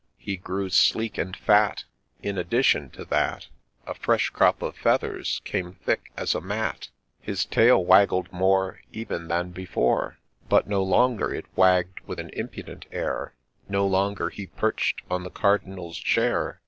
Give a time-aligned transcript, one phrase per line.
[0.17, 1.83] He grew sleek, and fat;
[2.23, 3.45] In addition to that,
[3.85, 6.89] A fresh crop of feathers came thick as a mat
[7.21, 10.17] I His tail waggled more Even than before;
[10.49, 13.35] But no longer it wagg'd with an impudent air,
[13.69, 16.59] No longer he perch'd on the Cardinal's chair.